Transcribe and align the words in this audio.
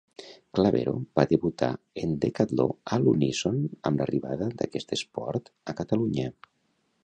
Clavero 0.59 0.93
va 1.19 1.25
debut 1.33 1.63
en 1.67 2.15
decatló 2.23 2.67
a 2.95 2.99
l'uníson 3.03 3.61
amb 3.91 4.03
l'arribada 4.03 4.51
d'aquest 4.63 4.99
esport 4.99 5.55
a 5.75 5.81
Catalunya. 5.83 6.31